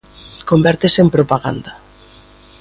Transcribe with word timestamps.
Convértese 0.49 0.99
en 1.03 1.09
propaganda. 1.15 1.71